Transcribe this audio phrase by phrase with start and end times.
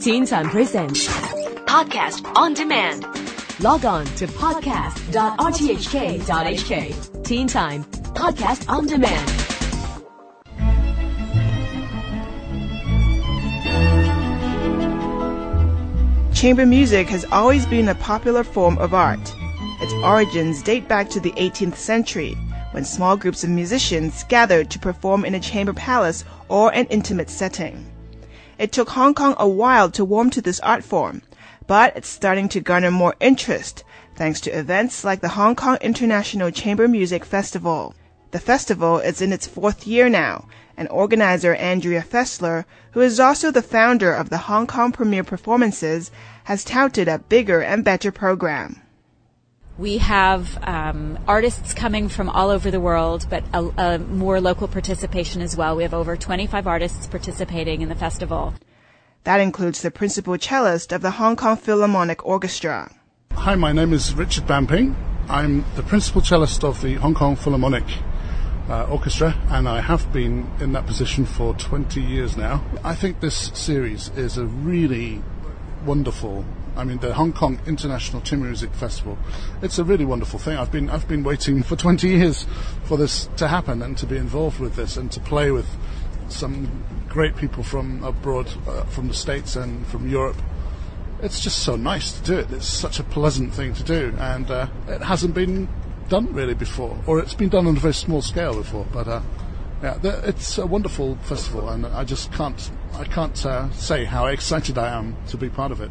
[0.00, 1.06] Teen Time Presents
[1.66, 3.04] Podcast on Demand.
[3.62, 7.24] Log on to podcast.rthk.hk.
[7.24, 9.28] Teen Time Podcast on Demand.
[16.34, 19.20] Chamber music has always been a popular form of art.
[19.82, 22.32] Its origins date back to the 18th century,
[22.70, 27.28] when small groups of musicians gathered to perform in a chamber palace or an intimate
[27.28, 27.86] setting.
[28.60, 31.22] It took Hong Kong a while to warm to this art form,
[31.66, 33.84] but it's starting to garner more interest
[34.16, 37.94] thanks to events like the Hong Kong International Chamber Music Festival.
[38.32, 43.50] The festival is in its fourth year now, and organizer Andrea Fessler, who is also
[43.50, 46.10] the founder of the Hong Kong Premiere Performances,
[46.44, 48.82] has touted a bigger and better program.
[49.80, 54.68] We have um, artists coming from all over the world, but a, a more local
[54.68, 55.74] participation as well.
[55.74, 58.52] We have over 25 artists participating in the festival.
[59.24, 62.94] That includes the principal cellist of the Hong Kong Philharmonic Orchestra.
[63.32, 64.94] Hi, my name is Richard Bamping.
[65.30, 67.84] I'm the principal cellist of the Hong Kong Philharmonic
[68.68, 72.62] uh, Orchestra, and I have been in that position for 20 years now.
[72.84, 75.22] I think this series is a really
[75.86, 76.44] wonderful.
[76.80, 79.18] I mean, the Hong Kong International Chamber Music Festival.
[79.60, 80.56] It's a really wonderful thing.
[80.56, 82.46] I've been I've been waiting for 20 years
[82.84, 85.66] for this to happen and to be involved with this and to play with
[86.28, 90.38] some great people from abroad, uh, from the States and from Europe.
[91.20, 92.50] It's just so nice to do it.
[92.50, 95.68] It's such a pleasant thing to do, and uh, it hasn't been
[96.08, 98.86] done really before, or it's been done on a very small scale before.
[98.90, 99.20] But uh,
[99.82, 104.78] yeah, it's a wonderful festival, and I just can't I can't uh, say how excited
[104.78, 105.90] I am to be part of it.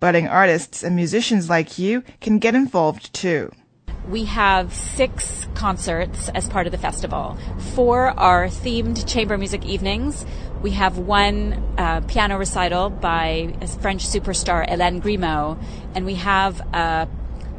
[0.00, 3.50] Budding artists and musicians like you can get involved too.
[4.08, 7.36] We have six concerts as part of the festival.
[7.74, 10.24] Four are themed chamber music evenings.
[10.62, 15.60] We have one uh, piano recital by French superstar Hélène Grimaud,
[15.94, 17.08] and we have a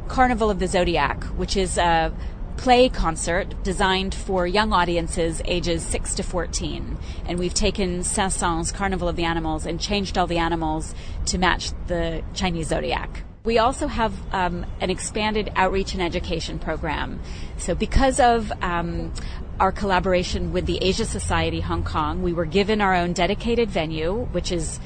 [0.08, 2.14] Carnival of the Zodiac, which is a
[2.58, 6.98] play concert designed for young audiences ages 6 to 14.
[7.26, 10.94] And we've taken Saint-Saëns' Carnival of the Animals and changed all the animals
[11.26, 13.22] to match the Chinese zodiac.
[13.44, 17.20] We also have um, an expanded outreach and education program.
[17.56, 19.14] So, because of um,
[19.60, 24.26] our collaboration with the Asia Society Hong Kong, we were given our own dedicated venue,
[24.32, 24.80] which is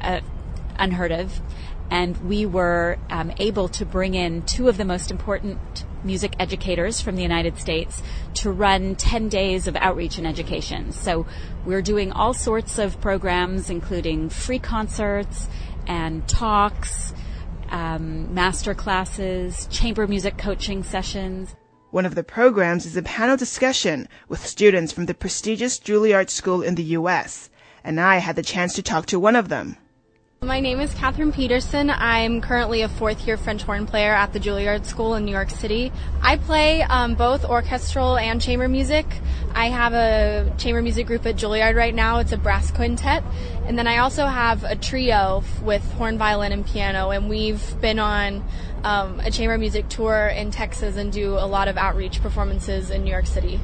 [0.00, 0.20] uh,
[0.78, 1.40] unheard of,
[1.90, 7.00] and we were um, able to bring in two of the most important music educators
[7.00, 8.02] from the United States
[8.34, 10.92] to run 10 days of outreach and education.
[10.92, 11.26] So
[11.64, 15.48] we're doing all sorts of programs, including free concerts
[15.86, 17.12] and talks
[17.70, 21.56] um, master classes, chamber music coaching sessions.
[21.90, 26.62] One of the programs is a panel discussion with students from the prestigious Juilliard School
[26.62, 27.50] in the U.S.,
[27.82, 29.76] and I had the chance to talk to one of them.
[30.46, 31.90] My name is Catherine Peterson.
[31.90, 35.50] I'm currently a fourth year French horn player at the Juilliard School in New York
[35.50, 35.90] City.
[36.22, 39.06] I play um, both orchestral and chamber music.
[39.54, 42.20] I have a chamber music group at Juilliard right now.
[42.20, 43.24] It's a brass quintet.
[43.64, 47.10] And then I also have a trio with horn, violin, and piano.
[47.10, 48.44] And we've been on
[48.84, 53.02] um, a chamber music tour in Texas and do a lot of outreach performances in
[53.02, 53.58] New York City.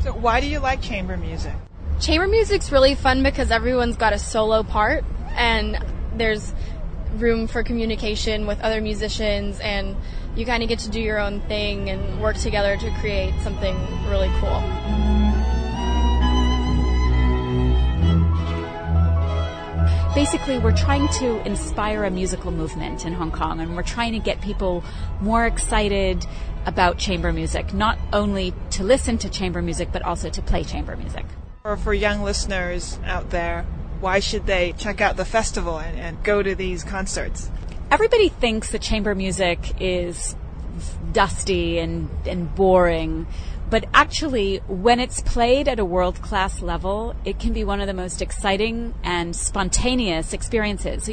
[0.00, 1.54] So, why do you like chamber music?
[2.00, 5.06] Chamber music's really fun because everyone's got a solo part.
[5.30, 5.82] And
[6.18, 6.52] there's
[7.16, 9.96] room for communication with other musicians and
[10.36, 13.76] you kind of get to do your own thing and work together to create something
[14.08, 14.62] really cool.
[20.14, 24.18] Basically, we're trying to inspire a musical movement in Hong Kong and we're trying to
[24.18, 24.82] get people
[25.20, 26.26] more excited
[26.66, 30.96] about chamber music, not only to listen to chamber music, but also to play chamber
[30.96, 31.24] music.
[31.64, 33.64] Or for young listeners out there,
[34.00, 37.50] why should they check out the festival and, and go to these concerts?
[37.90, 40.36] Everybody thinks that chamber music is
[41.12, 43.26] dusty and, and boring.
[43.70, 47.86] But actually, when it's played at a world class level, it can be one of
[47.86, 51.10] the most exciting and spontaneous experiences.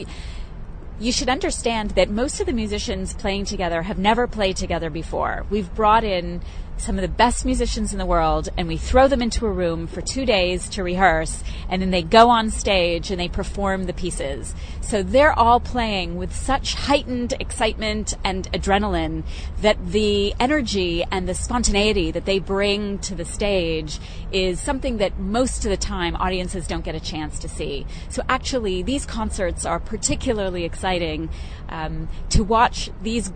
[0.98, 5.46] You should understand that most of the musicians playing together have never played together before.
[5.50, 6.42] We've brought in
[6.78, 9.88] some of the best musicians in the world and we throw them into a room
[9.88, 13.94] for two days to rehearse and then they go on stage and they perform the
[13.94, 14.54] pieces.
[14.82, 19.24] So they're all playing with such heightened excitement and adrenaline
[19.62, 24.00] that the energy and the spontaneity that they bring to the stage
[24.32, 27.86] is something that most of the time audiences don't get a chance to see.
[28.10, 31.30] So actually these concerts are particularly exciting
[31.70, 33.32] um, to watch these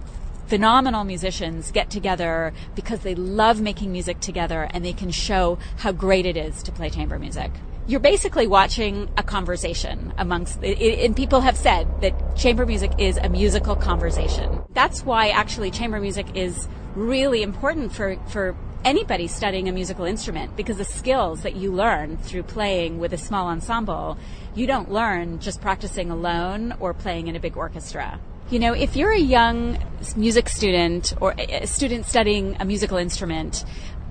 [0.49, 5.91] phenomenal musicians get together because they love making music together and they can show how
[5.91, 7.51] great it is to play chamber music.
[7.89, 13.29] you're basically watching a conversation amongst, and people have said that chamber music is a
[13.29, 14.61] musical conversation.
[14.73, 18.55] That's why actually chamber music is really important for, for
[18.85, 23.17] anybody studying a musical instrument because the skills that you learn through playing with a
[23.17, 24.19] small ensemble,
[24.53, 28.19] you don't learn just practicing alone or playing in a big orchestra.
[28.49, 29.77] You know, if you're a young
[30.15, 33.63] music student or a student studying a musical instrument,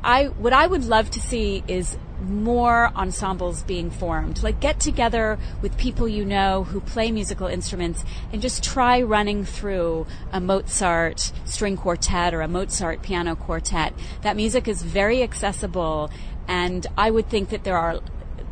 [0.04, 4.40] I what I would love to see is more ensembles being formed.
[4.44, 9.44] Like get together with people you know who play musical instruments and just try running
[9.44, 13.92] through a Mozart string quartet or a Mozart piano quartet.
[14.22, 16.12] That music is very accessible
[16.46, 17.98] and I would think that there are,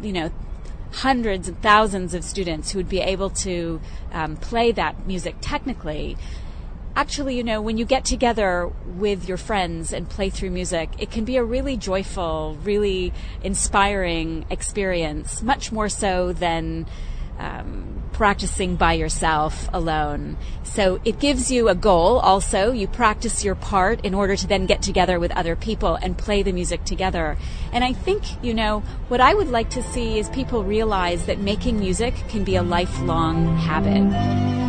[0.02, 0.32] you know,
[0.92, 3.80] hundreds and thousands of students who would be able to
[4.12, 6.16] um, play that music technically.
[6.94, 11.10] Actually, you know, when you get together with your friends and play through music, it
[11.10, 13.12] can be a really joyful, really
[13.42, 16.86] inspiring experience, much more so than
[17.38, 20.36] um, practicing by yourself alone.
[20.62, 22.72] So it gives you a goal also.
[22.72, 26.42] You practice your part in order to then get together with other people and play
[26.42, 27.36] the music together.
[27.72, 31.38] And I think, you know, what I would like to see is people realize that
[31.38, 34.65] making music can be a lifelong habit.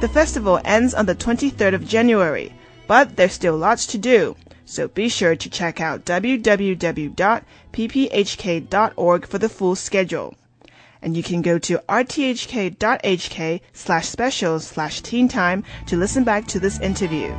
[0.00, 2.54] The festival ends on the 23rd of January,
[2.86, 4.34] but there's still lots to do.
[4.64, 7.16] So be sure to check out www.pphk.org
[9.26, 10.34] for the full schedule.
[11.02, 16.58] And you can go to rthk.hk slash specials slash teen time to listen back to
[16.58, 17.34] this interview.